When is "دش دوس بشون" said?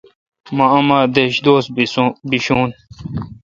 1.15-2.69